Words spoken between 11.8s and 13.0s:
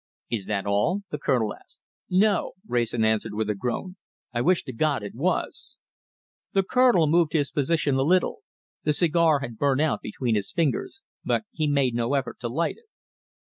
no effort to light it.